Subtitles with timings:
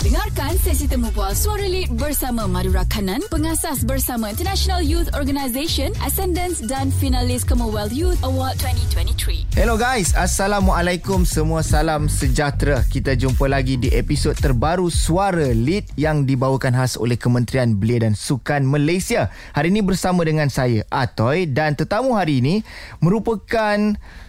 [0.00, 6.64] Dengarkan sesi temu bual suara lead bersama Madura Kanan, pengasas bersama International Youth Organisation, Ascendance
[6.64, 8.56] dan finalis Commonwealth Youth Award
[8.96, 9.52] 2023.
[9.52, 11.28] Hello guys, Assalamualaikum.
[11.28, 12.80] Semua salam sejahtera.
[12.88, 18.16] Kita jumpa lagi di episod terbaru Suara Lead yang dibawakan khas oleh Kementerian Belia dan
[18.16, 19.28] Sukan Malaysia.
[19.52, 22.64] Hari ini bersama dengan saya, Atoy dan tetamu hari ini
[23.04, 23.76] merupakan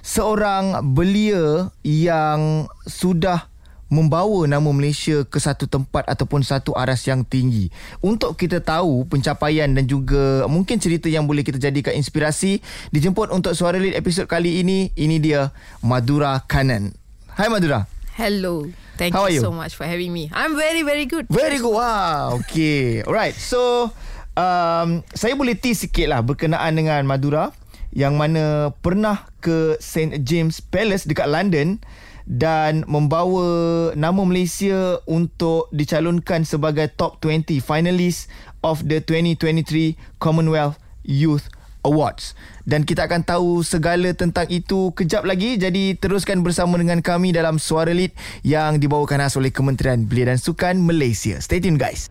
[0.03, 3.50] seorang belia yang sudah
[3.91, 7.67] membawa nama Malaysia ke satu tempat ataupun satu aras yang tinggi.
[7.99, 12.63] Untuk kita tahu pencapaian dan juga mungkin cerita yang boleh kita jadikan inspirasi,
[12.95, 15.52] dijemput untuk Suara Lead episod kali ini, ini dia
[15.83, 16.95] Madura Kanan.
[17.35, 17.83] Hai Madura.
[18.16, 18.71] Hello.
[18.95, 19.43] Thank How you, you?
[19.43, 20.31] so much for having me.
[20.31, 21.27] I'm very, very good.
[21.27, 21.75] Very good.
[21.75, 22.39] Wow.
[22.47, 23.03] Okay.
[23.03, 23.35] Alright.
[23.35, 23.91] So,
[24.39, 27.52] um, saya boleh tease sikit lah berkenaan dengan Madura
[27.91, 30.23] yang mana pernah ke St.
[30.23, 31.81] James Palace dekat London
[32.30, 38.30] dan membawa nama Malaysia untuk dicalonkan sebagai top 20 finalist
[38.61, 41.49] of the 2023 Commonwealth Youth
[41.81, 42.38] Awards.
[42.61, 45.58] Dan kita akan tahu segala tentang itu kejap lagi.
[45.58, 48.14] Jadi teruskan bersama dengan kami dalam Suara Lead
[48.45, 51.42] yang dibawakan khas oleh Kementerian Belia dan Sukan Malaysia.
[51.42, 52.08] Stay tuned guys.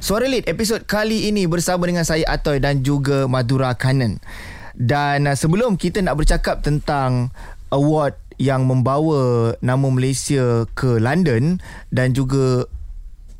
[0.00, 4.16] Suara Lead episod kali ini bersama dengan saya Atoy dan juga Madura Kanan.
[4.76, 7.32] Dan uh, sebelum kita nak bercakap tentang
[7.72, 12.68] award yang membawa nama Malaysia ke London dan juga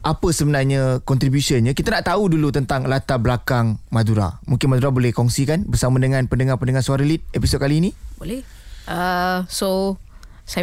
[0.06, 1.74] apa sebenarnya contributionnya.
[1.74, 4.38] Kita nak tahu dulu tentang latar belakang Madura.
[4.46, 7.90] Mungkin Madura boleh kongsikan bersama dengan pendengar-pendengar suara lead episod kali ini?
[8.14, 8.46] Boleh?
[8.86, 9.98] Uh, so,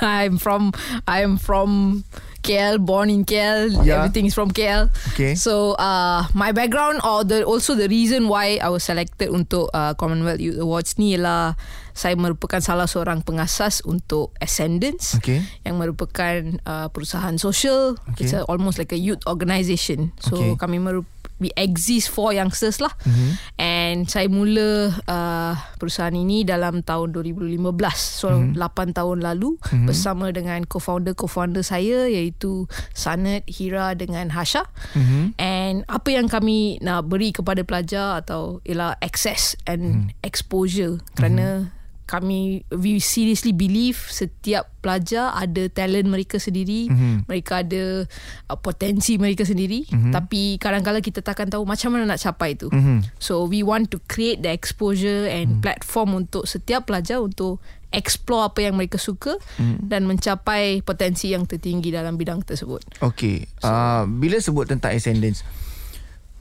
[0.00, 0.70] I'm from
[1.10, 2.02] I'm from
[2.44, 3.72] KL, born in KL.
[3.80, 4.04] Yeah.
[4.04, 4.92] Everything is from KL.
[5.16, 5.32] Okay.
[5.32, 9.96] So, uh, my background or the also the reason why I was selected untuk uh,
[9.96, 11.56] Commonwealth Youth Awards ni ialah
[11.94, 15.46] saya merupakan salah seorang pengasas untuk Ascendance Okay.
[15.62, 17.94] yang merupakan uh, perusahaan sosial.
[18.12, 18.26] Okay.
[18.26, 20.10] It's a, almost like a youth organisation.
[20.18, 20.52] So Okay.
[20.58, 21.08] kami merup-
[21.42, 22.94] we exist for youngsters lah.
[23.02, 23.30] Mm-hmm.
[23.58, 27.58] And saya mula uh, perusahaan ini dalam tahun 2015.
[27.96, 28.58] So mm-hmm.
[28.58, 29.86] 8 tahun lalu mm-hmm.
[29.88, 34.66] bersama dengan co-founder-co-founder saya iaitu Sanet, Hira dengan Hasha.
[34.94, 35.24] Mm-hmm.
[35.40, 40.26] And apa yang kami nak beri kepada pelajar atau ialah access and mm-hmm.
[40.26, 47.24] exposure kerana mm-hmm kami we seriously believe setiap pelajar ada talent mereka sendiri mm-hmm.
[47.24, 48.04] mereka ada
[48.52, 50.12] uh, potensi mereka sendiri mm-hmm.
[50.12, 53.08] tapi kadang-kadang kita takkan tahu macam mana nak capai itu mm-hmm.
[53.16, 55.64] so we want to create the exposure and mm-hmm.
[55.64, 59.88] platform untuk setiap pelajar untuk explore apa yang mereka suka mm-hmm.
[59.88, 63.48] dan mencapai potensi yang tertinggi dalam bidang tersebut Okey.
[63.64, 65.40] So, uh, bila sebut tentang ascendance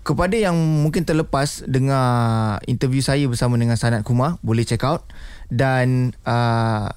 [0.03, 5.08] kepada yang mungkin terlepas dengar interview saya bersama dengan Sanat Kumar, boleh check out
[5.47, 6.91] dan uh,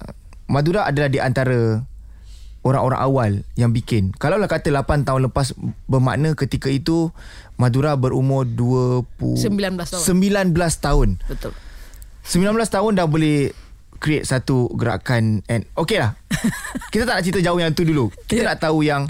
[0.51, 1.83] Madura adalah di antara
[2.67, 4.11] orang-orang awal yang bikin.
[4.19, 5.55] Kalau lah kata 8 tahun lepas
[5.87, 7.15] bermakna ketika itu
[7.55, 10.03] Madura berumur 20 19 tahun.
[10.51, 11.09] 19 tahun.
[11.31, 11.55] betul
[12.27, 13.55] 19 tahun dah boleh
[14.03, 16.19] create satu gerakan and okay lah.
[16.91, 18.11] kita tak nak cerita jauh yang tu dulu.
[18.27, 18.51] Kita Yeah.
[18.51, 19.07] nak tahu yang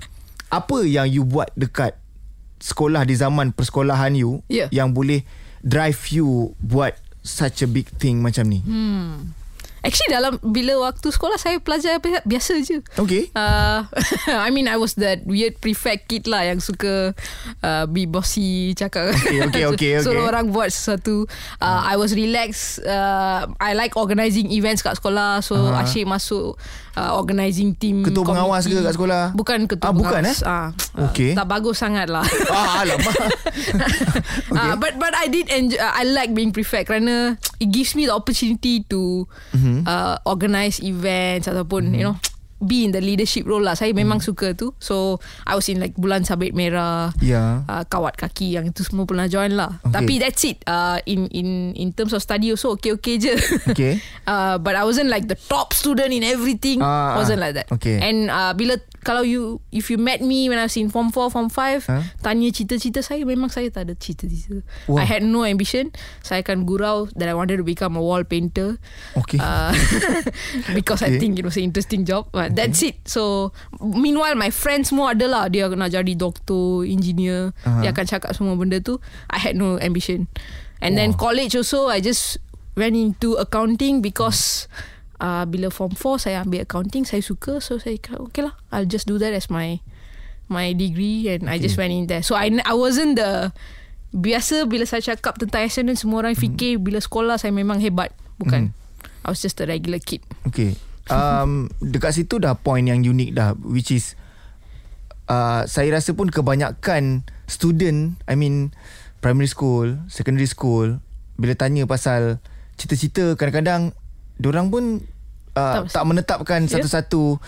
[0.47, 1.97] apa yang you buat dekat
[2.59, 4.69] sekolah di zaman persekolahan you Yeah.
[4.73, 5.21] yang boleh
[5.61, 8.63] drive you buat such a big thing macam ni.
[8.63, 9.35] Hmm.
[9.87, 12.83] Actually dalam bila waktu sekolah saya pelajar bi- biasa je.
[12.99, 13.31] Okay.
[13.31, 13.87] Uh,
[14.45, 17.15] I mean I was that weird prefect kid lah yang suka
[17.63, 19.15] uh, be bossy cakap.
[19.15, 20.19] Okay, okay, okay, so, okay.
[20.19, 21.23] orang buat sesuatu.
[21.63, 22.83] Uh, I was relaxed.
[22.83, 25.39] Uh, I like organising events kat sekolah.
[25.39, 25.79] So uh-huh.
[25.87, 26.59] asyik masuk
[26.97, 28.01] uh, organising team.
[28.01, 28.85] Ketua pengawas ke committee.
[28.89, 29.23] kat sekolah?
[29.37, 30.41] Bukan ketua Ah, bukan, pengawas.
[30.43, 30.67] Ah,
[31.13, 31.37] Okay.
[31.37, 32.25] tak bagus sangat lah.
[32.51, 33.13] ah, alamak.
[33.13, 34.57] okay.
[34.57, 35.77] uh, but but I did enjoy.
[35.77, 39.76] Uh, I like being prefect kerana it gives me the opportunity to mm-hmm.
[39.85, 41.99] Uh, organize events ataupun mm-hmm.
[41.99, 42.17] you know
[42.57, 43.77] be in the leadership role lah.
[43.77, 44.25] Saya memang mm.
[44.25, 44.73] suka tu.
[44.81, 47.13] So I was in like Bulan Sabit Merah.
[47.21, 47.61] Ya.
[47.69, 49.77] Uh, kawat kaki yang itu semua pernah join lah.
[49.85, 49.93] Okay.
[49.93, 50.57] Tapi that's it.
[50.65, 53.37] Uh, in in in terms of study also okay okay je.
[53.77, 54.01] Okay.
[54.25, 56.81] uh, but I wasn't like the top student in everything.
[56.81, 57.69] Ah, wasn't like that.
[57.69, 58.01] Okay.
[58.01, 61.31] And uh, bila kalau you if you met me when I was in form 4,
[61.31, 62.03] form 5, Huh?
[62.19, 64.61] tanya cita-cita saya memang saya tak ada cita-cita.
[64.85, 64.99] Wow.
[64.99, 65.93] I had no ambition.
[66.19, 68.75] Saya akan gurau that I wanted to become a wall painter.
[69.15, 69.39] Okay.
[69.39, 69.71] Uh,
[70.77, 71.15] because Okay.
[71.15, 72.27] I think it was an interesting job.
[72.33, 72.99] But that's it.
[73.07, 77.53] So meanwhile my friends semua ada lah dia nak jadi doktor, engineer.
[77.63, 77.85] Aha.
[77.85, 78.99] Dia akan cakap semua benda tu.
[79.31, 80.27] I had no ambition.
[80.77, 81.31] And then Wow.
[81.31, 82.37] college also I just
[82.77, 84.69] went into accounting because
[85.21, 88.89] uh, bila form 4 saya ambil accounting saya suka so saya kata okay lah I'll
[88.89, 89.81] just do that as my
[90.47, 92.23] my degree and I just went in there.
[92.23, 93.51] So I I wasn't the
[94.15, 98.15] biasa bila saya cakap tentang accident semua orang fikir bila sekolah saya memang hebat.
[98.39, 98.71] Bukan.
[99.23, 100.23] I was just a regular kid.
[100.47, 100.79] Okay.
[101.11, 104.15] Um, dekat situ dah point yang unik dah which is
[105.27, 108.71] uh, saya rasa pun kebanyakan student I mean
[109.19, 111.03] primary school, secondary school
[111.37, 112.39] bila tanya pasal
[112.79, 113.96] cita-cita kadang-kadang
[114.37, 115.01] diorang pun
[115.57, 116.77] uh, Tak tak menetapkan Ya.
[116.77, 117.41] satu-satu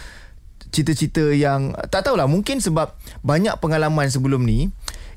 [0.69, 2.93] cita-cita yang tak tahulah mungkin sebab
[3.25, 4.69] banyak pengalaman sebelum ni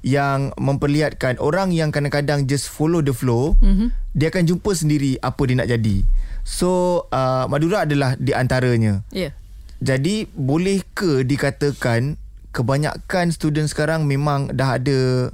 [0.02, 3.92] yang memperlihatkan orang yang kadang-kadang just follow the flow mm-hmm.
[4.16, 5.96] dia akan jumpa sendiri apa dia nak jadi.
[6.42, 9.06] So uh, Madura adalah di antaranya.
[9.14, 9.36] Yeah.
[9.78, 12.18] Jadi boleh ke dikatakan
[12.50, 15.30] kebanyakan student sekarang memang dah ada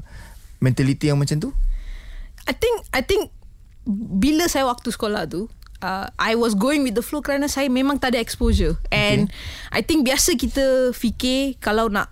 [0.60, 1.50] mentality yang macam tu?
[2.44, 3.32] I think I think
[3.88, 5.48] bila saya waktu sekolah tu
[5.82, 9.30] uh, I was going with the flow kerana saya memang tak ada exposure and
[9.74, 12.10] I think biasa kita fikir kalau nak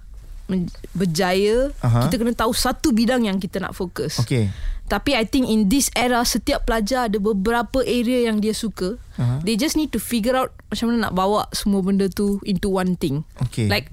[0.95, 2.07] berjaya Aha.
[2.07, 4.23] kita kena tahu satu bidang yang kita nak fokus.
[4.23, 4.51] Okay.
[4.87, 8.95] Tapi I think in this era setiap pelajar ada beberapa area yang dia suka.
[9.19, 9.43] Aha.
[9.43, 12.95] They just need to figure out macam mana nak bawa semua benda tu into one
[12.95, 13.27] thing.
[13.51, 13.67] Okay.
[13.67, 13.91] Like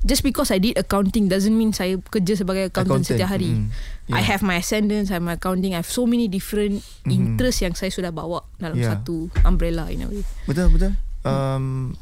[0.00, 3.52] just because I did accounting doesn't mean saya kerja sebagai accountant, Accountant, setiap hari.
[3.52, 3.68] mm,
[4.10, 4.32] I yeah.
[4.32, 7.12] have my ascendants, I have my accounting, I have so many different mm-hmm.
[7.12, 8.96] interests yang saya sudah bawa dalam Yeah.
[8.96, 10.24] satu umbrella in a way.
[10.48, 10.92] Betul betul.
[11.20, 11.92] Um,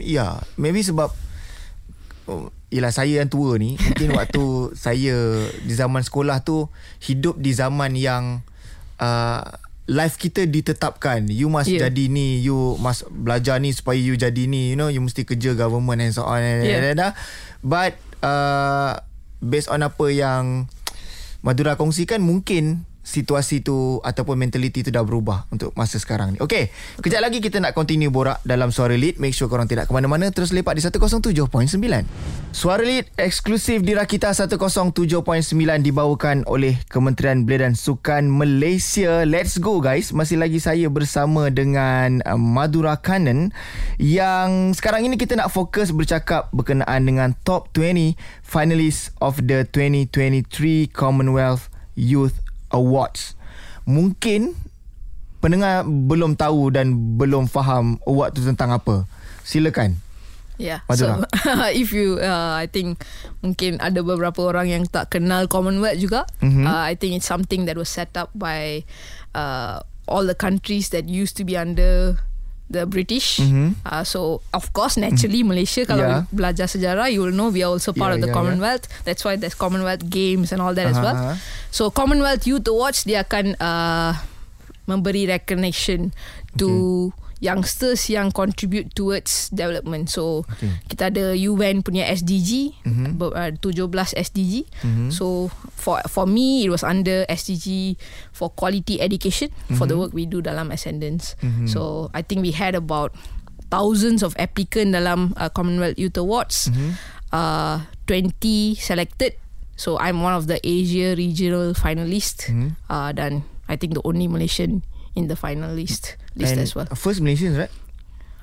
[0.00, 1.12] yeah, maybe sebab
[2.32, 7.52] oh, Yelah saya yang tua ni Mungkin waktu saya Di zaman sekolah tu Hidup di
[7.52, 8.40] zaman yang
[8.98, 9.44] uh,
[9.84, 11.88] Life kita ditetapkan You must yeah.
[11.88, 15.52] Jadi ni You must belajar ni Supaya you jadi ni You know You mesti kerja
[15.52, 17.12] government And so on Yeah.
[17.60, 19.04] But uh,
[19.44, 20.72] Based on apa yang
[21.44, 26.38] Madura kongsikan Mungkin situasi tu ataupun mentality tu dah berubah untuk masa sekarang ni.
[26.40, 26.72] Okey,
[27.04, 29.20] kejap lagi kita nak continue borak dalam Suara Lead.
[29.20, 31.44] Make sure korang tidak ke mana-mana terus lepak di 107.9.
[32.50, 35.20] Suara Lead eksklusif di Rakita 107.9
[35.84, 39.28] dibawakan oleh Kementerian Belia dan Sukan Malaysia.
[39.28, 40.10] Let's go guys.
[40.16, 43.52] Masih lagi saya bersama dengan uh, Madura Kanan
[44.00, 50.88] yang sekarang ini kita nak fokus bercakap berkenaan dengan top 20 finalists of the 2023
[50.88, 52.43] Commonwealth Youth
[52.74, 53.38] Awards.
[53.86, 54.58] Mungkin
[55.38, 59.06] pendengar belum tahu dan belum faham award tu tentang apa.
[59.44, 60.00] Silakan.
[60.56, 60.86] Yeah.
[60.86, 61.26] Madura.
[61.42, 61.50] So
[61.82, 63.02] if you uh, I think
[63.42, 66.20] mungkin ada beberapa orang yang tak kenal Commonwealth juga.
[66.40, 66.48] Mhm.
[66.48, 66.64] Mm-hmm.
[66.66, 68.86] Uh, I think it's something that was set up by
[69.34, 72.18] uh, all the countries that used to be under
[72.66, 73.38] the British.
[73.38, 73.76] Mhm.
[73.84, 76.22] Uh, so of course naturally Malaysia kalau Yeah.
[76.32, 78.38] belajar sejarah you will know we are also part Yeah, of the yeah, yeah.
[78.40, 78.84] Commonwealth.
[79.04, 81.16] That's why there's Commonwealth Games and all that as Aha, well.
[81.16, 81.32] aha.
[81.68, 84.16] So Commonwealth Youth Awards dia akan uh,
[84.84, 86.12] memberi recognition
[86.56, 90.06] to youngsters yang contribute towards development.
[90.08, 90.70] So Okay.
[90.86, 93.18] kita ada UN punya SDG, Mhm.
[93.18, 94.66] uh, 17 SDG.
[94.82, 95.08] Mhm.
[95.10, 97.98] So for for me it was under SDG
[98.30, 99.90] for quality education for Mhm.
[99.90, 101.34] the work we do dalam Ascendance.
[101.40, 101.66] Mhm.
[101.66, 103.14] So I think we had about
[103.68, 106.70] thousands of applicant dalam uh, Commonwealth Youth Awards.
[106.70, 106.90] Mhm.
[107.34, 109.34] Uh, 20 selected.
[109.74, 112.78] So I'm one of the Asia regional finalist Mhm.
[112.86, 116.90] uh, dan I think the only Malaysian in the finalist list And as well.
[116.92, 117.72] First Malaysians right?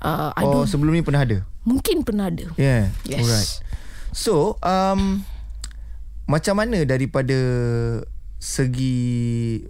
[0.02, 1.46] Uh, I Or don't sebelum ni pernah ada?
[1.62, 2.50] mungkin pernah ada.
[2.58, 2.90] Yeah.
[3.06, 3.22] Yes.
[3.22, 3.52] Alright.
[4.12, 5.22] So, um,
[6.26, 7.38] macam mana daripada
[8.42, 9.62] segi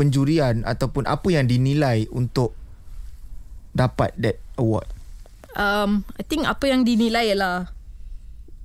[0.00, 2.56] penjurian ataupun apa yang dinilai untuk
[3.76, 4.88] dapat that award?
[5.52, 7.68] Um, I think apa yang dinilai ialah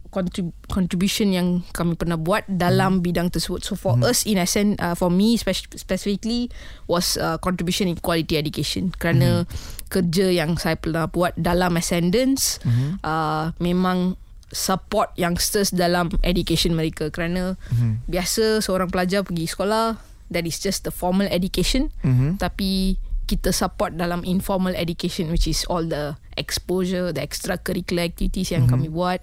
[0.09, 3.63] contrib- contribution yang kami pernah buat dalam bidang tersebut.
[3.63, 6.51] So for us in essence, uh, for me spec- specifically
[6.85, 8.91] was uh, contribution in quality education.
[8.95, 9.47] Kerana
[9.87, 12.59] kerja yang saya pernah buat dalam Ascendance
[13.03, 14.19] uh, memang
[14.51, 17.11] support youngsters dalam education mereka.
[17.11, 17.59] Kerana
[18.07, 19.99] biasa seorang pelajar pergi sekolah,
[20.31, 21.91] that is just the formal education.
[22.03, 22.39] Mhm.
[22.39, 22.95] Tapi
[23.27, 28.87] kita support dalam informal education which is all the exposure, the extracurricular activities yang mm-hmm.
[28.87, 29.19] kami buat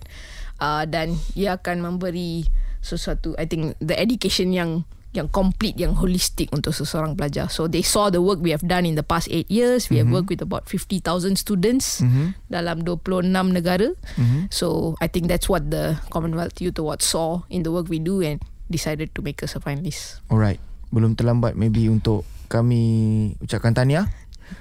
[0.61, 2.47] uh, dan ia akan memberi
[2.85, 4.85] sesuatu I think the education yang
[5.15, 7.47] yang complete yang holistic untuk seseorang pelajar.
[7.47, 9.87] So they saw the work we have done in the past 8 years.
[9.87, 10.11] We mm-hmm.
[10.11, 12.35] have worked with about 50,000 students mm-hmm.
[12.51, 13.95] dalam 26 negara.
[14.19, 14.51] Mm-hmm.
[14.51, 18.27] So I think that's what the Commonwealth Youth Award saw in the work we do
[18.27, 20.19] and decided to make us a finalist.
[20.27, 20.59] Alright.
[20.91, 24.11] Belum terlambat maybe untuk kami ucapkan tahniah.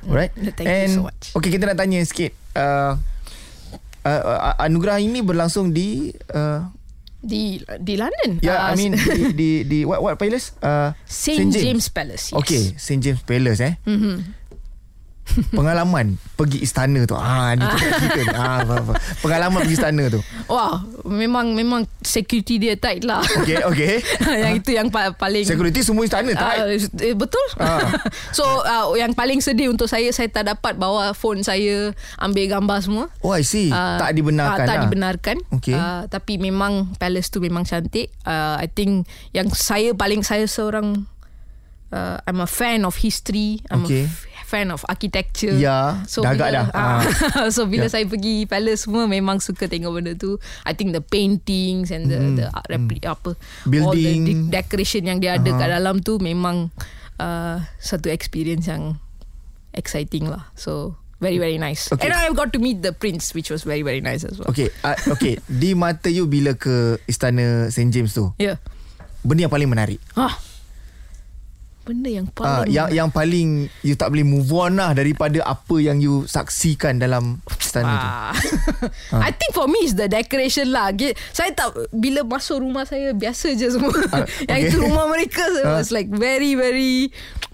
[0.05, 0.37] Alright.
[0.37, 1.33] Thank you And, so much.
[1.33, 2.29] Okay, kita nak tanya sikit.
[2.53, 3.01] Uh,
[4.03, 6.63] uh, uh, anugerah ini berlangsung di uh,
[7.23, 8.43] Di di London.
[8.43, 10.51] ya I Uh, mean di di, di what what palace?
[10.59, 11.87] Uh, St James.
[11.87, 12.35] Palace.
[12.35, 12.39] Yes.
[12.43, 13.73] Okay, St James Palace eh.
[13.87, 14.15] Mm-hmm.
[15.57, 17.15] pengalaman pergi istana tu.
[17.15, 17.63] Ah ni
[18.03, 18.35] kita ni.
[18.35, 18.93] Ah apa, apa.
[19.23, 20.19] pengalaman pergi istana tu.
[20.51, 23.23] Wah, memang memang security dia tight lah.
[23.41, 23.93] Okey okey.
[24.43, 26.53] yang itu yang pa- paling Security semua istana tak?
[26.59, 27.45] Uh, eh, betul.
[27.57, 27.87] Ah.
[28.35, 32.77] so uh, yang paling sedih untuk saya saya tak dapat bawa phone saya ambil gambar
[32.83, 33.05] semua.
[33.23, 33.71] oh I see.
[33.71, 34.83] Ah, tak dibenarkan ah, tak lah.
[34.85, 35.37] dibenarkan.
[35.55, 35.75] Okey.
[35.75, 38.11] Ah, tapi memang palace tu memang cantik.
[38.27, 41.07] Uh, I think yang saya paling saya seorang
[41.93, 43.61] uh, I'm a fan of history.
[43.69, 44.03] I'm Okey.
[44.03, 45.57] a f- fan of architecture.
[45.57, 46.65] Ya, dah agak dah.
[46.71, 47.01] ah,
[47.55, 47.91] so bila Ya.
[47.91, 50.37] saya pergi palace semua memang suka tengok benda tu.
[50.61, 54.21] I think the paintings and the the art repli- apa all the Building.
[54.23, 56.69] de- decoration yang dia ada kat dalam tu memang
[57.17, 59.01] uh, satu experience yang
[59.73, 60.53] exciting lah.
[60.53, 61.89] So very very nice.
[61.89, 62.05] Okay.
[62.05, 64.47] And I got to meet the prince which was very very nice as well.
[64.47, 65.41] Okey, uh, okey.
[65.43, 68.61] Di mata you bila ke istana St James tu, Yeah.
[69.21, 69.97] benda yang paling menarik.
[70.13, 70.35] Ah.
[71.83, 73.47] Benda yang Ah, paling yang yang paling
[73.83, 78.07] you tak boleh move on lah daripada apa yang you saksikan dalam istana tu.
[78.07, 78.33] Ah.
[79.27, 80.95] I think for me is the decoration lah.
[81.35, 83.91] Saya tak bila masuk rumah saya biasa je semua.
[84.49, 84.69] Yang okay.
[84.71, 85.83] itu rumah mereka so Ah.
[85.83, 87.11] it's like very very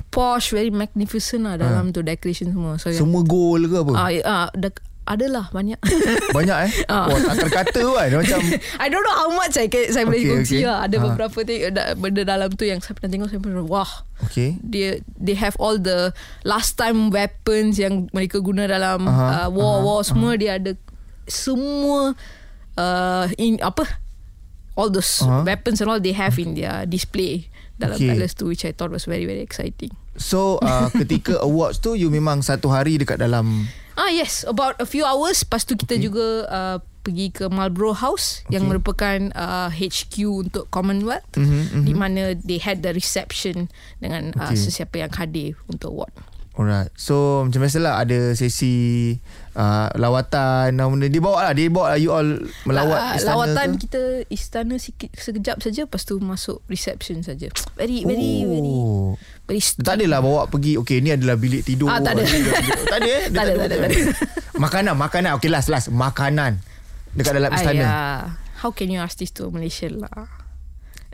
[0.10, 2.78] posh, very magnificent lah dalam tu decoration semua.
[2.78, 2.90] So.
[2.90, 3.94] Semua gold ke apa?
[3.94, 5.82] ah, ah dek- adalah banyak.
[6.38, 6.72] Banyak eh?
[6.86, 7.10] Ah.
[7.10, 8.40] Oh, tak terkata kan macam
[8.84, 10.70] I don't know how much I can, saya boleh Okay, kongsi okay.
[10.70, 10.86] lah.
[10.86, 11.02] Ada Ah.
[11.10, 13.92] beberapa da- benda dalam tu yang saya pernah tengok saya pernah wah.
[14.24, 14.62] Okay.
[14.62, 16.14] Dia they have all the
[16.44, 20.78] last time weapons yang mereka guna dalam uh, Aha, war war semua dia ada
[21.26, 22.14] semua
[22.76, 23.86] uh, in apa
[24.74, 25.42] all those Aha.
[25.44, 28.12] weapons and all they have in their display dalam Okay.
[28.12, 29.90] palace tu which I thought was very very exciting.
[30.14, 34.88] So uh, ketika awards tu you memang satu hari dekat dalam Ah yes, about a
[34.88, 35.44] few hours.
[35.44, 36.04] Lepas tu kita okay.
[36.08, 38.56] juga uh, pergi ke Marlborough House okay.
[38.56, 41.84] yang merupakan uh, HQ untuk Commonwealth Mhm, mm-hmm.
[41.84, 43.68] di mana they had the reception
[44.00, 44.40] dengan okay.
[44.40, 44.60] uh, Okay.
[44.60, 46.16] sesiapa yang hadir untuk award.
[46.60, 46.92] Alright.
[47.00, 49.16] So macam biasalah ada sesi
[49.56, 52.28] uh, lawatan apa benda dia bawa lah dia bawa lah you all
[52.68, 53.88] melawat La- istana lawatan ke?
[53.88, 57.48] kita istana sikit sekejap saja lepas tu masuk reception saja.
[57.80, 58.52] Very very oh.
[58.52, 58.76] very
[59.48, 59.88] very strict.
[59.88, 62.28] Tak adalah bawa pergi Okay ni adalah bilik tidur Ah, tak ada.
[62.28, 62.52] Bilik-
[62.92, 64.00] Tak ada eh Tak ada, tak ada, tak ada.
[64.60, 66.60] Makanan Makanan Okay last last Makanan
[67.16, 68.20] Dekat dalam istana Ayah,
[68.60, 70.12] how can you ask this to Malaysia lah?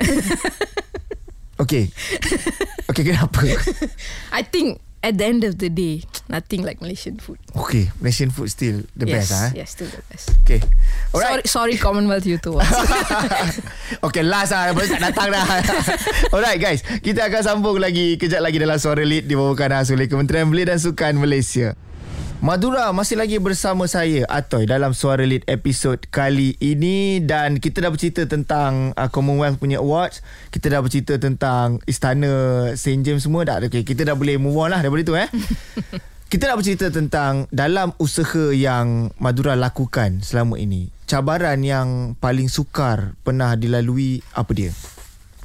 [1.55, 1.87] Okay
[2.89, 3.45] Okay kenapa
[4.33, 7.37] I think at the end of the day, nothing like Malaysian food.
[7.53, 10.33] Okay Malaysian food still The yes, best lah eh yes, still the best.
[10.41, 12.57] Okay Sorry, Alright sorry Commonwealth you too.
[14.09, 15.45] Okay last lah Baru tak datang dah
[16.33, 20.73] Alright guys Kita akan sambung lagi Kejap lagi dalam Suara Lead Dibawakan oleh Kementerian Belia
[20.73, 21.77] dan Sukan Malaysia
[22.45, 27.89] Madura masih lagi bersama saya Atoy dalam Suara Lead episod kali ini dan kita dah
[27.89, 30.21] bercerita tentang uh, Commonwealth punya awards,
[30.53, 33.65] kita dah bercerita tentang istana St James semua dah.
[33.65, 35.25] Okay, kita dah boleh move on lah daripada itu eh.
[36.37, 40.93] kita dah bercerita tentang dalam usaha yang Madura lakukan selama ini.
[41.09, 44.69] Cabaran yang paling sukar pernah dilalui apa dia?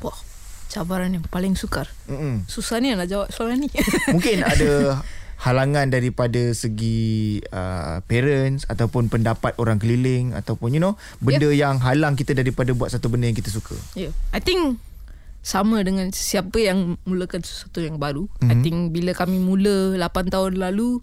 [0.05, 0.21] Wah,
[0.69, 1.89] cabaran yang paling sukar.
[2.13, 2.45] Mm-mm.
[2.45, 3.73] Susah ni nak jawab soalan ni.
[4.13, 5.01] Mungkin ada
[5.41, 11.65] halangan daripada segi uh, parents ataupun pendapat orang keliling ataupun you know benda yeah.
[11.69, 13.73] yang halang kita daripada buat satu benda yang kita suka.
[13.97, 14.13] yeah.
[14.37, 14.77] I think
[15.41, 18.29] sama dengan siapa yang mulakan sesuatu yang baru.
[18.29, 18.37] Mhm.
[18.37, 18.53] Mm-hmm.
[18.53, 21.01] I think bila kami mula 8 tahun lalu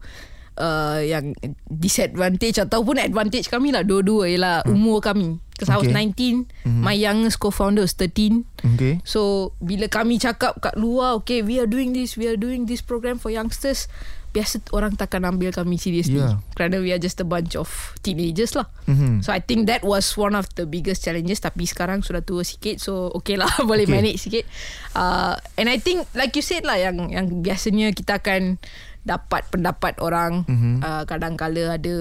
[0.61, 1.33] uh, yang
[1.69, 4.73] disadvantage ataupun advantage kami lah dua-dua ialah mm.
[4.73, 5.41] umur kami.
[5.57, 6.45] Because I was Okay.
[6.45, 6.85] 19, mm-hmm.
[6.85, 8.45] my youngest co-founder was 13.
[8.77, 9.01] Okay.
[9.01, 12.85] So bila kami cakap kat luar okay we are doing this we are doing this
[12.85, 13.89] program for youngsters
[14.37, 16.37] biasa orang takkan ambil kami seriously Yeah.
[16.53, 17.65] kerana we are just a bunch of
[17.99, 18.69] teenagers lah.
[18.85, 19.25] Mhm.
[19.25, 22.77] So I think that was one of the biggest challenges tapi sekarang sudah tua sikit
[22.77, 23.95] so okay lah boleh Okay.
[23.97, 24.45] manage sikit.
[24.93, 28.61] Uh, and I think like you said lah yang yang biasanya kita akan
[29.01, 30.85] dapat pendapat orang Mhm.
[30.85, 31.97] uh, kadang-kala ada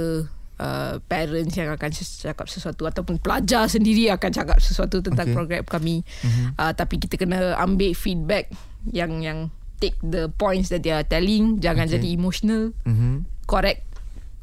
[0.56, 5.36] Uh, parents yang akan cakap sesuatu ataupun pelajar sendiri akan cakap sesuatu tentang Okay.
[5.36, 6.56] program kami mm-hmm.
[6.56, 8.48] uh, tapi kita kena ambil feedback
[8.88, 12.00] yang yang take the points that they are telling jangan Okay.
[12.00, 13.24] jadi emotional Mhm.
[13.44, 13.84] correct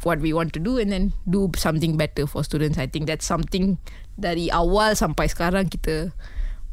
[0.03, 3.23] what we want to do and then do something better for students I think that's
[3.23, 3.79] something
[4.19, 6.11] dari awal sampai sekarang kita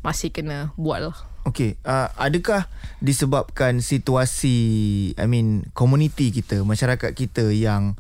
[0.03, 2.69] masih kena buat lah Okay, uh, adakah
[3.01, 4.57] disebabkan situasi
[5.17, 7.97] I mean community kita, masyarakat kita yang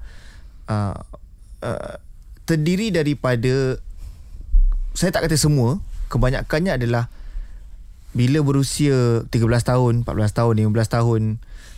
[0.68, 0.92] uh,
[1.64, 1.94] uh,
[2.44, 3.80] terdiri daripada
[4.92, 5.80] saya tak kata semua,
[6.12, 7.08] kebanyakannya adalah
[8.10, 9.30] bila berusia 13
[9.62, 11.22] tahun, 14 tahun, 15 tahun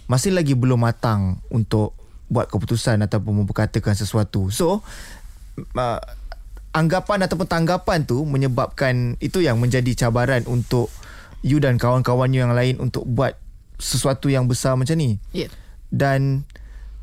[0.09, 1.97] masih lagi belum matang untuk
[2.33, 4.49] buat keputusan ataupun memperkatakan sesuatu.
[4.49, 4.81] So
[5.77, 6.01] uh,
[6.73, 10.89] anggapan ataupun tanggapan tu menyebabkan itu yang menjadi cabaran untuk
[11.45, 13.37] you dan kawan-kawan you yang lain untuk buat
[13.77, 15.21] sesuatu yang besar macam ni.
[15.37, 15.53] yeah
[15.93, 16.49] Dan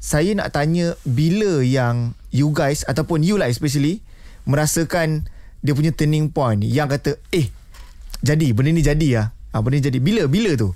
[0.01, 4.01] saya nak tanya bila yang you guys ataupun you lah especially
[4.47, 7.51] merasakan dia punya turning point yang kata eh
[8.19, 9.27] jadi benda ni jadi lah.
[9.55, 10.71] Ha, benda ni jadi bila bila tu?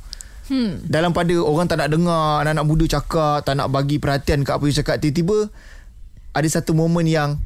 [0.52, 0.84] Hmm.
[0.84, 4.64] Dalam pada orang tak nak dengar anak-anak muda cakap, tak nak bagi perhatian kat apa
[4.68, 5.48] you cakap tiba-tiba
[6.36, 7.40] ada satu momen yang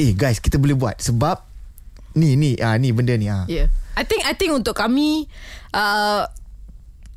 [0.00, 1.44] eh guys kita boleh buat sebab
[2.16, 3.44] ni ni ah ni benda ni ah.
[3.50, 3.68] Yeah.
[3.92, 5.28] I think I think untuk kami
[5.76, 6.24] uh,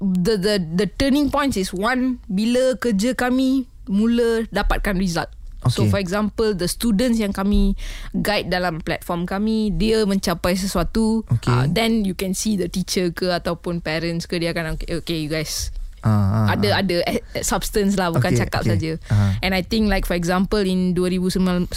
[0.03, 5.31] the the the turning point is one bila kerja kami mula dapatkan result.
[5.65, 5.73] Okay.
[5.73, 7.73] So for example the students yang kami
[8.13, 11.49] guide dalam platform kami dia mencapai sesuatu okay.
[11.49, 15.17] uh, then you can see the teacher ke ataupun parents ke dia akan okay, okay
[15.25, 15.73] you guys
[16.05, 16.81] Uh, uh, ada uh.
[16.85, 16.97] ada
[17.41, 18.77] substance lah bukan okay, cakap okay.
[18.77, 18.91] saja.
[19.09, 19.41] Uh.
[19.41, 21.73] And I think like for example in 2019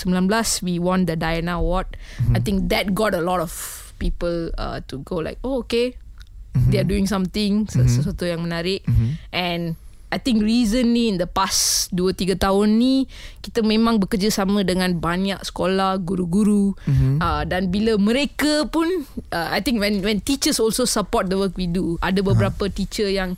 [0.61, 1.97] we won the Diana Award.
[2.21, 2.37] Mm-hmm.
[2.37, 3.49] I think that got a lot of
[3.97, 5.99] people uh, to go like oh okay
[6.55, 6.71] mm-hmm.
[6.71, 7.87] they are doing something mm-hmm.
[7.87, 9.19] sesuatu yang menarik mm-hmm.
[9.35, 9.75] and
[10.09, 13.05] I think reason ni in the past 2-3 tahun ni
[13.45, 17.21] kita memang bekerjasama dengan banyak sekolah, guru-guru mm-hmm.
[17.21, 18.89] uh, dan bila mereka pun
[19.33, 22.77] uh, I think when when teachers also support the work we do ada beberapa uh-huh.
[22.77, 23.37] teacher yang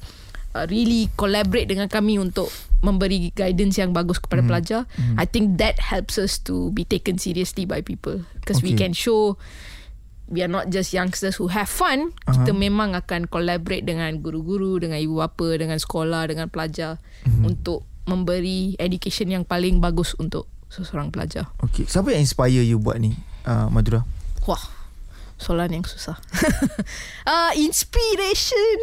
[0.54, 2.54] uh, really collaborate dengan kami untuk
[2.86, 4.50] memberi guidance yang bagus kepada mm-hmm.
[4.54, 5.18] pelajar mm-hmm.
[5.18, 8.70] I think that helps us to be taken seriously by people because okay.
[8.70, 9.34] we can show
[10.30, 12.32] we are not just youngsters who have fun uh-huh.
[12.40, 17.50] kita memang akan collaborate dengan guru-guru dengan ibu bapa dengan sekolah dengan pelajar uh-huh.
[17.50, 23.02] untuk memberi education yang paling bagus untuk seseorang pelajar Okay, siapa yang inspire you buat
[23.02, 24.06] ni uh, Madura
[24.46, 24.62] wah
[25.40, 26.20] soalan yang susah
[27.30, 28.76] uh, inspiration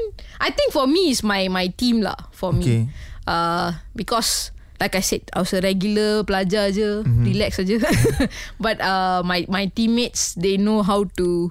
[0.44, 2.90] I think for me is my my team lah for okay.
[2.90, 2.94] me
[3.30, 7.26] uh, because like I said I was a regular pelajar je mm-hmm.
[7.26, 7.82] relax saja
[8.64, 11.50] but uh, my my teammates they know how to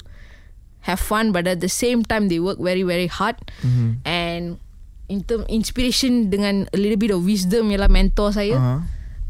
[0.86, 3.98] have fun but at the same time they work very very hard mm-hmm.
[4.06, 4.62] and
[5.10, 8.80] in term inspiration dengan a little bit of wisdom ialah mentor saya uh-huh.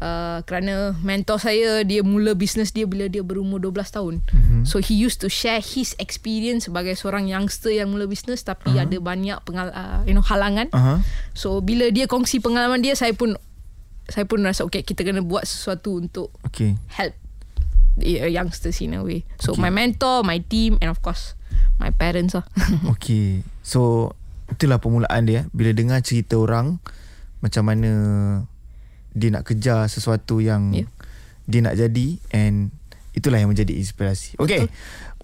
[0.01, 4.61] uh, kerana mentor saya dia mula bisnes dia bila dia berumur 12 tahun mm-hmm.
[4.65, 8.85] so he used to share his experience sebagai seorang youngster yang mula bisnes tapi uh-huh.
[8.85, 11.01] ada banyak pengal- uh, you know halangan uh-huh.
[11.37, 13.37] so bila dia kongsi pengalaman dia saya pun
[14.07, 16.79] saya pun rasa okay kita kena buat sesuatu untuk okay.
[16.91, 17.13] help
[17.97, 19.25] the youngsters in a way.
[19.41, 19.67] So okay.
[19.67, 21.33] my mentor, my team and of course
[21.81, 22.45] my parents lah.
[22.93, 23.41] okay.
[23.65, 24.13] So
[24.47, 26.79] itulah permulaan dia bila dengar cerita orang
[27.43, 27.91] macam mana
[29.17, 30.89] dia nak kejar sesuatu yang yeah.
[31.49, 32.69] dia nak jadi and
[33.17, 34.37] itulah yang menjadi inspirasi.
[34.37, 34.69] Okay.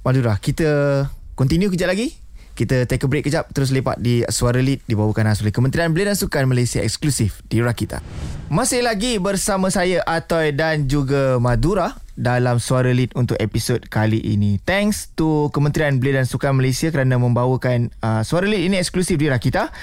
[0.03, 1.07] Madura, kita
[1.37, 2.22] continue kejap lagi.
[2.53, 6.13] Kita take a break kejap Terus lepak di Suara Lead Dibawakan khas oleh Kementerian Belia
[6.13, 8.05] dan Sukan Malaysia Eksklusif di Rakita.
[8.53, 14.61] Masih lagi bersama saya Atoy dan juga Madura Dalam Suara Lead untuk episod kali ini.
[14.61, 19.33] Thanks to Kementerian Belia dan Sukan Malaysia Kerana membawakan uh, Suara Lead ini eksklusif di
[19.33, 19.73] Rakita.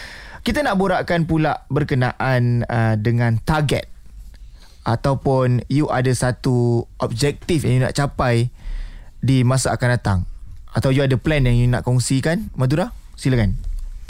[0.47, 3.91] Kita nak borakkan pula berkenaan uh, dengan target
[4.87, 8.55] Ataupun you ada satu objektif yang you nak capai
[9.19, 10.30] Di masa akan datang
[10.75, 13.59] atau you ada plan yang you nak kongsikan Madura silakan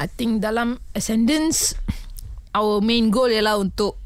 [0.00, 1.76] I think dalam ascendance
[2.56, 4.00] our main goal ialah untuk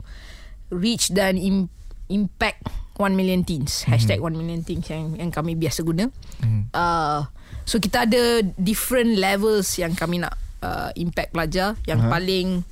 [0.74, 1.70] reach dan im-
[2.10, 2.66] impact
[2.98, 3.90] 1 million teens mm-hmm.
[3.90, 6.10] hashtag 1 million teens yang, yang kami biasa guna
[6.42, 6.70] mm-hmm.
[6.74, 7.26] uh,
[7.66, 12.12] so kita ada different levels yang kami nak uh, impact pelajar yang uh-huh.
[12.12, 12.62] paling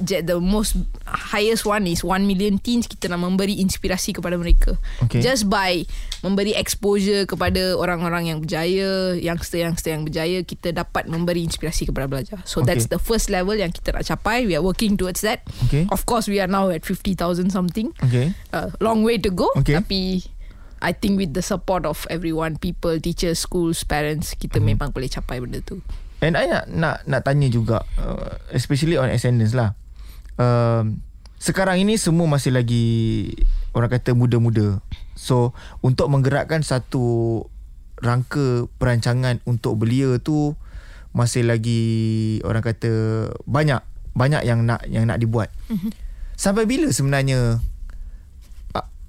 [0.00, 5.20] the most highest one is 1 million teens kita nak memberi inspirasi kepada mereka okay.
[5.20, 5.84] just by
[6.24, 12.40] memberi exposure kepada orang-orang yang berjaya youngster-youngster yang berjaya kita dapat memberi inspirasi kepada pelajar
[12.48, 12.72] so okay.
[12.72, 15.84] that's the first level yang kita nak capai we are working towards that okay.
[15.92, 18.32] of course we are now at 50,000 something okay.
[18.56, 19.76] uh, long way to go okay.
[19.76, 20.24] tapi
[20.82, 24.74] I think with the support of everyone people teachers schools parents kita hmm.
[24.74, 25.84] memang boleh capai benda tu
[26.22, 29.74] And I nak nak nak tanya juga uh, especially on attendance lah
[30.38, 31.00] um,
[31.42, 32.86] sekarang ini semua masih lagi
[33.74, 34.78] orang kata muda-muda.
[35.18, 37.46] So untuk menggerakkan satu
[37.98, 40.54] rangka perancangan untuk belia tu
[41.12, 41.82] masih lagi
[42.46, 42.92] orang kata
[43.44, 45.50] banyak banyak yang nak yang nak dibuat.
[45.68, 45.90] Mm-hmm.
[46.38, 47.60] Sampai bila sebenarnya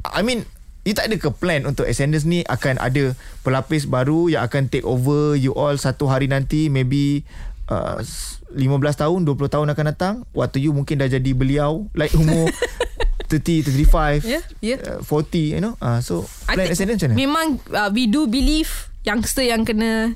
[0.04, 0.44] I mean
[0.84, 3.16] You tak ada ke plan untuk Ascenders ni akan ada
[3.48, 7.24] pelapis baru yang akan take over you all satu hari nanti maybe
[7.70, 8.58] uh, 15
[8.98, 12.50] tahun 20 tahun akan datang waktu you mungkin dah jadi beliau like umur
[13.32, 14.80] 30 35 yeah, yeah.
[14.86, 18.94] Uh, 40 you know uh, so plan ascendance macam mana memang uh, we do believe
[19.08, 20.14] youngster yang kena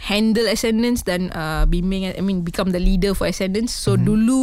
[0.00, 4.06] handle ascendance dan uh, bimbing I mean become the leader for ascendance so mm-hmm.
[4.08, 4.42] dulu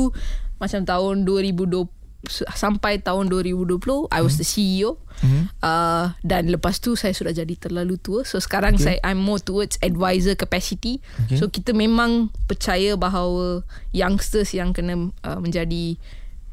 [0.58, 1.97] macam tahun 2020
[2.30, 4.42] sampai tahun 2020 I was mm-hmm.
[4.42, 5.44] the CEO mm-hmm.
[5.62, 8.98] uh, dan lepas tu saya sudah jadi terlalu tua so sekarang okay.
[8.98, 11.38] saya I'm more towards advisor capacity okay.
[11.38, 15.96] so kita memang percaya bahawa youngsters yang kena uh, menjadi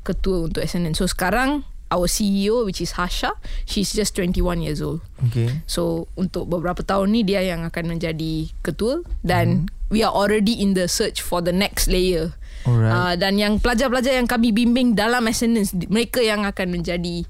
[0.04, 5.06] ketua untuk SNN so sekarang our CEO which is Hasha, she's just 21 years old.
[5.30, 5.62] Okay.
[5.70, 9.94] So untuk beberapa tahun ni dia yang akan menjadi ketua dan mm-hmm.
[9.94, 12.34] we are already in the search for the next layer.
[12.66, 12.90] Alright.
[12.90, 17.22] Uh, dan yang pelajar-pelajar yang kami bimbing dalam Ascendance mereka yang akan menjadi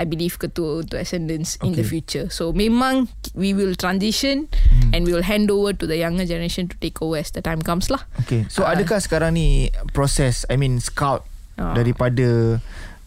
[0.00, 1.68] I believe ketua untuk Ascendance okay.
[1.68, 2.26] in the future.
[2.32, 4.90] So memang we will transition mm.
[4.96, 7.60] and we will hand over to the younger generation to take over as the time
[7.60, 8.04] comes lah.
[8.24, 8.48] Okay.
[8.48, 11.28] So uh, adakah sekarang ni proses I mean scout
[11.60, 12.60] uh, daripada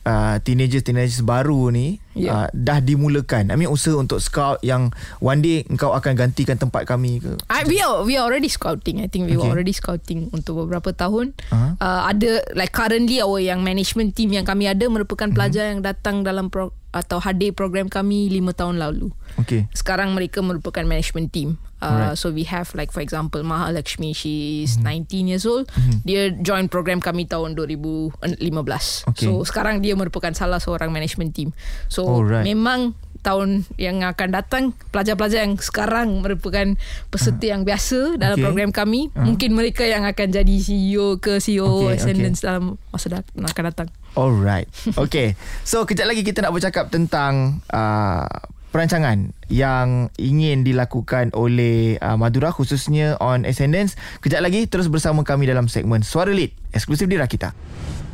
[0.06, 2.48] uh, teenagers-teenagers baru ni yeah.
[2.48, 3.52] uh, dah dimulakan.
[3.52, 7.36] I mean usaha untuk scout yang one day engkau akan gantikan tempat kami ke?
[7.52, 9.04] I, we are we are already scouting.
[9.04, 9.46] I think we okay.
[9.46, 11.36] were already scouting untuk beberapa tahun.
[11.52, 11.76] Uh-huh.
[11.78, 15.38] Uh, ada like currently our yang management team yang kami ada merupakan uh-huh.
[15.38, 19.12] pelajar yang datang dalam pro, atau hadir program kami lima tahun lalu.
[19.36, 19.68] Okay.
[19.76, 21.60] Sekarang mereka merupakan management team.
[21.86, 25.06] Uh, so we have like for example Maha Lakshmi she's mm-hmm.
[25.06, 25.70] 19 years old.
[25.70, 25.98] Mm-hmm.
[26.02, 28.26] Dia join program kami tahun 2015.
[28.26, 29.30] Okay.
[29.30, 31.54] So sekarang dia merupakan salah seorang management team.
[31.86, 32.46] So Alright.
[32.46, 32.94] memang
[33.26, 34.64] tahun yang akan datang
[34.94, 36.78] pelajar-pelajar yang sekarang merupakan
[37.10, 38.46] peserta uh, yang biasa dalam okay.
[38.46, 39.26] program kami uh.
[39.26, 42.54] mungkin mereka yang akan jadi CEO ke CEO okay, Ascendance okay.
[42.54, 43.88] dalam masa dat- akan datang.
[44.14, 44.70] Alright.
[44.94, 45.34] Okay.
[45.66, 48.30] So kejap lagi kita nak bercakap tentang uh,
[48.70, 53.98] perancangan yang ingin dilakukan oleh uh, Madura khususnya on Ascendance.
[54.22, 57.58] Kejap lagi terus bersama kami dalam segmen Suara Lead eksklusif di Rakita.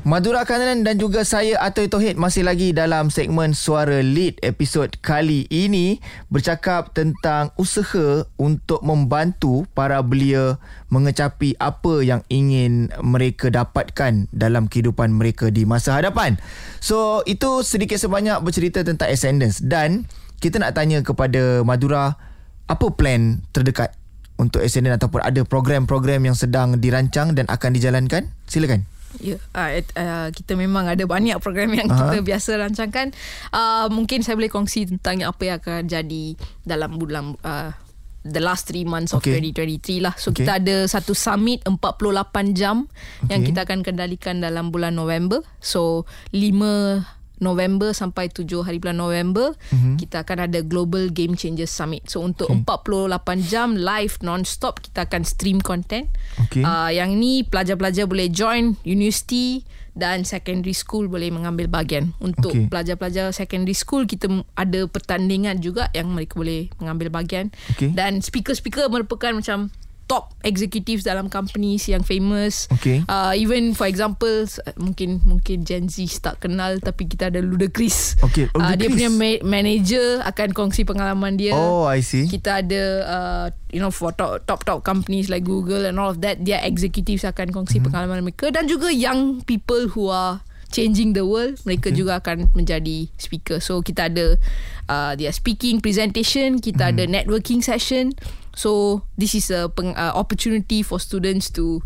[0.02, 5.46] Madura Kanan dan juga saya Atoy Tohid masih lagi dalam segmen Suara Lead episod kali
[5.54, 10.58] ini bercakap tentang usaha untuk membantu para belia
[10.90, 16.42] mengecapi apa yang ingin mereka dapatkan dalam kehidupan mereka di masa hadapan.
[16.82, 20.10] So itu sedikit sebanyak bercerita tentang Ascendance dan
[20.42, 22.18] kita nak tanya kepada Madura
[22.66, 23.94] apa plan terdekat
[24.42, 28.34] untuk Ascendance ataupun ada program-program yang sedang dirancang dan akan dijalankan?
[28.50, 29.01] Silakan.
[29.20, 29.70] Ya, yeah, uh,
[30.00, 32.16] uh, kita memang ada banyak program yang uh-huh.
[32.16, 33.12] kita biasa rancangkan.
[33.52, 36.24] Uh, mungkin saya boleh kongsi tentang apa yang akan jadi
[36.64, 37.76] dalam bulan uh,
[38.24, 39.38] the last 3 months okay.
[39.38, 40.14] of 2023 lah.
[40.16, 40.46] So okay.
[40.46, 43.34] kita ada satu summit 48 jam okay.
[43.34, 45.42] yang kita akan kendalikan dalam bulan November.
[45.60, 49.98] So 5 November sampai 7 hari bulan November mm-hmm.
[49.98, 52.08] kita akan ada Global Game Changers Summit.
[52.08, 52.64] So untuk okay.
[52.64, 56.08] 48 jam live non-stop kita akan stream content.
[56.48, 56.62] Okay.
[56.62, 62.16] Uh, yang ni pelajar-pelajar boleh join university dan secondary school boleh mengambil bahagian.
[62.24, 62.70] Untuk okay.
[62.72, 67.52] pelajar-pelajar secondary school kita ada pertandingan juga yang mereka boleh mengambil bahagian.
[67.76, 67.92] Okay.
[67.92, 69.74] Dan speaker-speaker merupakan macam
[70.12, 72.68] top executives dalam companies yang famous.
[72.68, 73.08] Okay.
[73.08, 74.44] Uh, even for example,
[74.76, 78.20] mungkin mungkin Gen Z tak kenal tapi kita ada Ludacris.
[78.20, 78.52] Okay.
[78.52, 81.56] Oh, uh, dia punya ma- manager akan kongsi pengalaman dia.
[81.56, 82.28] Oh, I see.
[82.28, 86.20] Kita ada uh, you know for top top top companies like Google and all of
[86.20, 87.88] that, dia executives akan kongsi mm-hmm.
[87.88, 92.00] pengalaman mereka dan juga young people who are changing the world mereka okay.
[92.00, 94.40] juga akan menjadi speaker so kita ada
[94.88, 96.92] uh, dia speaking presentation kita mm.
[96.96, 98.16] ada networking session
[98.56, 101.80] So this is a peng, uh, opportunity for students to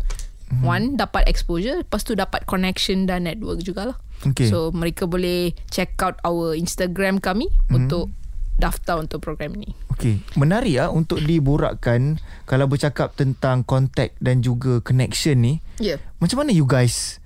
[0.50, 0.62] mm.
[0.66, 3.98] one dapat exposure, lepas tu dapat connection dan network juga lah.
[4.26, 4.48] Okay.
[4.50, 7.74] So mereka boleh check out our Instagram kami mm.
[7.76, 8.10] untuk
[8.56, 9.76] daftar untuk program ni.
[9.96, 15.54] Okay, menarik ah untuk diborakkan kalau bercakap tentang contact dan juga connection ni.
[15.76, 16.00] Yeah.
[16.20, 17.20] Macam mana you guys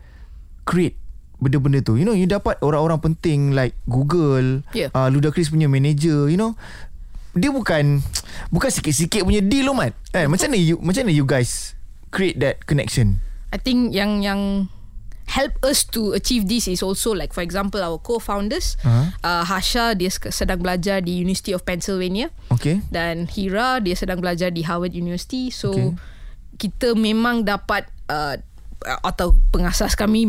[0.66, 0.98] create
[1.38, 1.96] benda-benda tu?
[1.96, 4.90] You know, you dapat orang-orang penting like Google, yeah.
[4.92, 6.58] uh, Ludacris punya manager, you know,
[7.36, 8.02] dia bukan
[8.50, 9.94] bukan sikit-sikit punya deal loh mat.
[10.10, 11.78] Eh macam mana you macam mana you guys
[12.10, 13.22] create that connection?
[13.50, 14.70] I think yang yang
[15.30, 19.14] help us to achieve this is also like for example our co-founders uh-huh.
[19.22, 22.34] uh, Hasha dia sedang belajar di University of Pennsylvania.
[22.50, 22.82] Okay.
[22.90, 25.54] Dan Hira dia sedang belajar di Harvard University.
[25.54, 25.90] So okay.
[26.58, 28.34] kita memang dapat Uh,
[28.80, 30.24] atau pengasas kami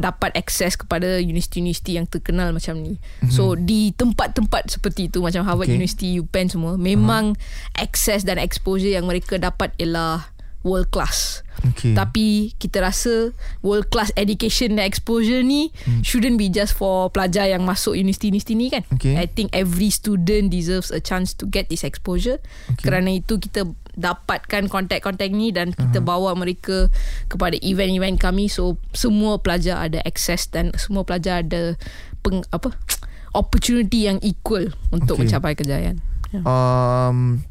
[0.00, 2.96] dapat akses kepada universiti-universiti yang terkenal macam ni.
[2.96, 3.32] Mm-hmm.
[3.32, 5.76] So di tempat-tempat seperti itu macam Harvard okay.
[5.76, 7.84] University, UPenn semua memang uh-huh.
[7.84, 11.42] akses dan exposure yang mereka dapat ialah world class.
[11.62, 11.92] Okay.
[11.92, 16.00] Tapi kita rasa world class education dan exposure ni hmm.
[16.00, 18.82] shouldn't be just for pelajar yang masuk universiti-universiti ni kan.
[18.96, 19.20] Okay.
[19.20, 22.40] I think every student deserves a chance to get this exposure.
[22.72, 22.88] Okay.
[22.88, 26.08] Kerana itu kita dapatkan kontak-kontak ni dan kita uh-huh.
[26.08, 26.88] bawa mereka
[27.28, 31.76] kepada event-event kami so semua pelajar ada access dan semua pelajar ada
[32.24, 32.72] peng, apa
[33.40, 35.28] opportunity yang equal untuk okay.
[35.28, 36.00] mencapai kejayaan.
[36.32, 36.44] Yeah.
[36.44, 37.44] Um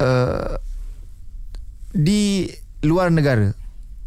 [0.00, 0.60] uh,
[1.92, 2.52] di
[2.84, 3.52] luar negara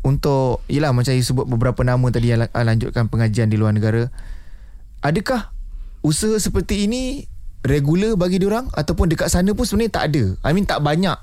[0.04, 4.12] untuk ialah macam you sebut beberapa nama tadi yang lanjutkan pengajian di luar negara
[5.00, 5.56] adakah
[6.04, 7.32] usaha seperti ini
[7.64, 11.16] regular bagi orang ataupun dekat sana pun sebenarnya tak ada I mean tak banyak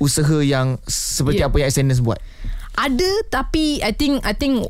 [0.00, 1.52] usaha yang seperti yeah.
[1.52, 2.18] apa yang Ascendance buat
[2.76, 4.64] ada tapi I think I think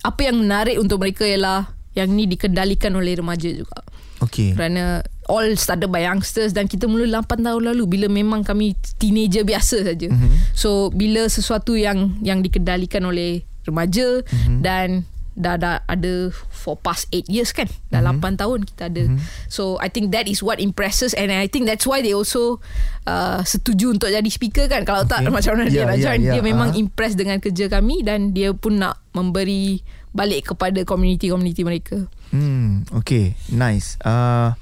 [0.00, 3.80] apa yang menarik untuk mereka ialah yang ni dikendalikan oleh remaja juga.
[4.20, 4.52] Okay.
[4.52, 9.42] Kerana all started by youngsters dan kita mula 8 tahun lalu bila memang kami teenager
[9.44, 10.08] biasa saja.
[10.08, 10.16] Mhm.
[10.16, 10.36] Mm-hmm.
[10.56, 14.32] So bila sesuatu yang yang dikendalikan oleh remaja Mhm.
[14.32, 14.58] mm-hmm.
[14.62, 14.88] dan
[15.36, 17.68] dah dah ada for past 8 years kan.
[17.88, 18.18] Dah Mhm.
[18.18, 18.36] mm-hmm.
[18.36, 19.04] 8 tahun kita ada.
[19.04, 19.20] Mm-hmm.
[19.46, 22.58] So I think that is what impresses and I think that's why they also
[23.04, 24.82] uh, setuju untuk jadi speaker kan.
[24.82, 25.20] Kalau okay.
[25.22, 26.20] tak macam mana dia Yeah, nak yeah, join.
[26.20, 26.34] yeah.
[26.34, 26.80] Dia memang Ah.
[26.80, 32.08] impress dengan kerja kami dan dia pun nak memberi balik kepada community-community mereka.
[32.32, 34.00] Hmm, okay, nice.
[34.00, 34.56] Uh,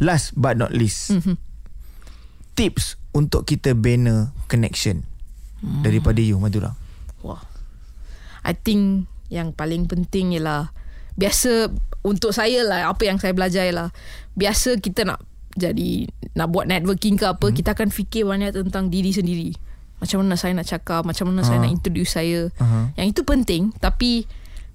[0.00, 1.36] last but not least, Mhm.
[2.54, 5.04] tips untuk kita bina connection
[5.60, 5.80] Hmm.
[5.80, 6.72] daripada you, Madura.
[7.20, 7.44] Wah.
[8.40, 10.70] I think yang paling penting ialah
[11.18, 11.74] biasa
[12.06, 13.90] untuk saya lah apa yang saya belajar ialah
[14.38, 15.22] biasa kita nak
[15.54, 17.54] jadi nak buat networking ke apa hmm.
[17.54, 19.50] kita akan fikir banyak tentang diri sendiri.
[20.02, 21.46] Macam mana saya nak cakap, macam mana uh.
[21.46, 21.64] saya Ah.
[21.66, 22.50] nak introduce saya.
[22.50, 22.90] Uh-huh.
[22.98, 24.26] Yang itu penting tapi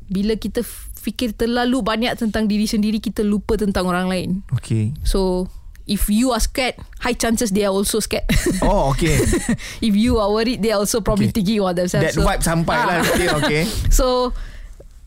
[0.10, 0.64] bila kita
[1.00, 4.30] fikir terlalu banyak tentang diri sendiri kita lupa tentang orang lain.
[4.56, 4.96] Okay.
[5.04, 5.52] So
[5.90, 8.30] if you are scared, high chances they are also scared.
[8.62, 9.18] Oh, okay.
[9.88, 11.42] if you are worried, they are also probably Okay.
[11.42, 12.14] thinking about themselves.
[12.14, 13.02] That vibe sampai lah.
[13.02, 13.10] Ah.
[13.10, 13.62] Okay, okay.
[13.90, 14.32] So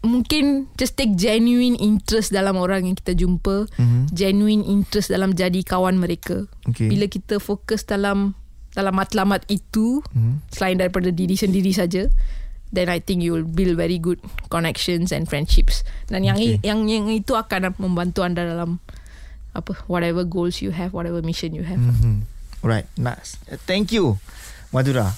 [0.02, 4.10] mungkin just take genuine interest dalam orang yang kita jumpa, Mhm.
[4.10, 6.50] genuine interest dalam jadi kawan mereka.
[6.66, 6.90] Okay.
[6.90, 8.34] Bila kita fokus dalam
[8.74, 10.42] dalam matlamat itu Mhm.
[10.50, 12.10] selain daripada diri sendiri saja,
[12.72, 14.18] then I think you will build very good
[14.48, 15.84] connections and friendships.
[16.10, 16.58] Dan yang Okay.
[16.66, 18.82] yang yang itu akan membantu anda dalam
[19.52, 21.80] apa whatever goals you have, whatever mission you have.
[21.80, 22.24] Mm-hmm.
[22.62, 23.36] Right, nice.
[23.68, 24.16] Thank you,
[24.70, 25.12] Madura.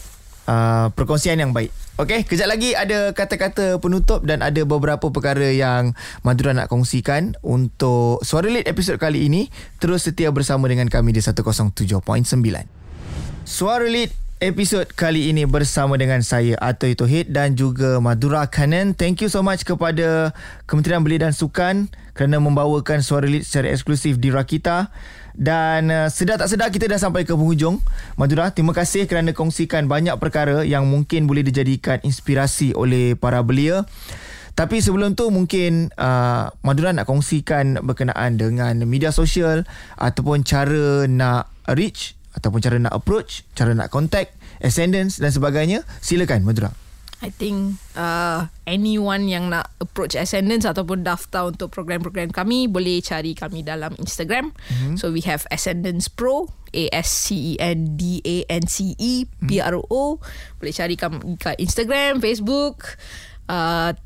[0.44, 1.72] Uh, perkongsian yang baik.
[1.94, 5.94] Okay, kejap lagi ada kata-kata penutup dan ada beberapa perkara yang
[6.26, 9.48] Madura nak kongsikan untuk Suara Lead episod kali ini.
[9.78, 12.02] Terus setia bersama dengan kami di 107.9.
[13.46, 14.10] Suara Lead
[14.42, 18.92] episod kali ini bersama dengan saya Atoy Tohid dan juga Madura Kanan.
[18.98, 20.34] Thank you so much kepada
[20.66, 24.88] Kementerian Belia dan Sukan kerana membawakan Suara Lead secara eksklusif di Rakita.
[25.34, 27.82] Dan uh, sedar tak sedar kita dah sampai ke penghujung.
[28.14, 33.82] Madura, terima kasih kerana kongsikan banyak perkara yang mungkin boleh dijadikan inspirasi oleh para belia.
[34.54, 39.66] Tapi sebelum tu mungkin uh, Madura nak kongsikan berkenaan dengan media sosial
[39.98, 44.30] ataupun cara nak reach ataupun cara nak approach, cara nak contact,
[44.62, 45.82] ascendance dan sebagainya.
[45.98, 46.83] Silakan Madura.
[47.24, 53.32] I think uh, anyone yang nak approach Ascendance ataupun daftar untuk program-program kami boleh cari
[53.32, 54.52] kami dalam Instagram.
[54.52, 55.00] Mm-hmm.
[55.00, 59.24] So we have Ascendance Pro, A S C E N D A N C E
[59.24, 60.20] P R O.
[60.60, 63.00] Boleh cari kami kat Instagram, Facebook.
[63.48, 63.96] Uh,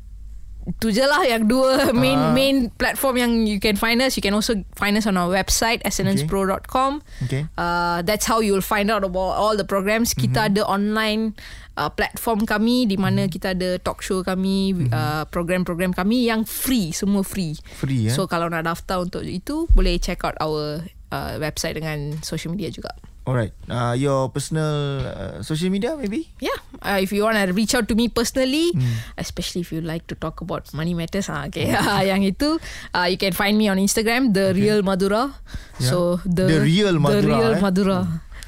[0.77, 2.29] tu je lah yang dua main Ah.
[2.29, 4.13] main platform yang you can find us.
[4.15, 7.01] You can also find us on our website ascendancepro.com.
[7.25, 7.49] Okay.
[7.57, 10.13] Uh, that's how you'll find out about all the programs.
[10.13, 10.49] Kita Mhm.
[10.53, 11.33] ada online
[11.79, 14.91] uh, platform kami di mana kita ada talk show kami, Mhm.
[14.91, 17.55] uh, program-program kami yang free, semua free.
[17.79, 18.13] Free, eh?
[18.13, 22.67] So kalau nak daftar untuk itu, boleh check out our uh, website dengan social media
[22.67, 22.91] juga.
[23.29, 23.53] Alright.
[23.69, 26.33] Uh, your personal uh, social media maybe?
[26.41, 28.97] Yeah, uh, if you want to reach out to me personally, Hmm.
[29.15, 31.69] especially if you like to talk about money matters, ah, okay,
[32.09, 32.57] yang itu,
[32.89, 35.29] uh, you can find me on Instagram, the real Madura.
[35.77, 35.93] Yeah.
[35.93, 37.61] So the The Real the Madura, real eh?
[37.61, 37.99] Madura.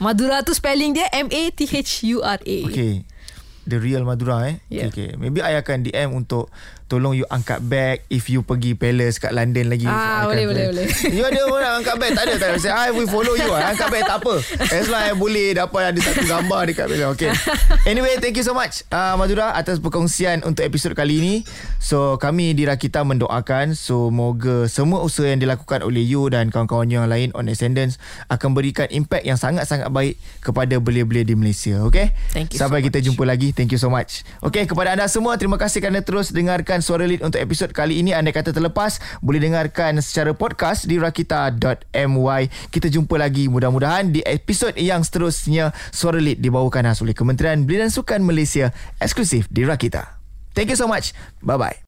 [0.01, 2.57] Madura tu spelling dia M A T H U R A.
[2.65, 3.05] Okay.
[3.61, 4.57] The real Madura eh.
[4.67, 4.89] Yeah.
[4.89, 5.21] Okay, okay.
[5.21, 6.49] Maybe I akan DM untuk
[6.91, 9.87] tolong you angkat bag if you pergi palace kat London lagi.
[9.87, 10.69] Ah, boleh, boleh, eh.
[10.75, 10.87] boleh.
[11.07, 12.11] You ada orang nak angkat bag?
[12.19, 12.33] Tak ada.
[12.35, 12.57] Tak ada.
[12.59, 13.47] Say, I will follow you.
[13.47, 13.71] ah.
[13.71, 14.33] Angkat bag tak apa.
[14.75, 17.01] As long as boleh dapat ada satu gambar dekat bag.
[17.15, 17.31] Okay.
[17.91, 21.35] Anyway, thank you so much uh, Madura atas perkongsian untuk episod kali ini.
[21.79, 26.99] So, kami di Rakita mendoakan semoga semua usaha yang dilakukan oleh you dan kawan-kawan you
[27.01, 27.97] yang lain on Ascendance
[28.27, 31.81] akan berikan impact yang sangat-sangat baik kepada belia-belia di Malaysia.
[31.87, 32.11] Okay?
[32.35, 33.07] Thank you so Sampai kita much.
[33.07, 33.50] jumpa lagi.
[33.53, 34.25] Thank you so much.
[34.43, 38.11] Okey, kepada anda semua, terima kasih kerana terus dengarkan Suara Lead untuk episod kali ini.
[38.11, 42.41] Anda kata terlepas, boleh dengarkan secara podcast di rakita.my.
[42.73, 45.71] Kita jumpa lagi mudah-mudahan di episod yang seterusnya.
[45.93, 50.19] Suara Lead dibawakan oleh Kementerian Belia dan Sukan Malaysia eksklusif di Rakita.
[50.51, 51.15] Thank you so much.
[51.39, 51.79] Bye-bye.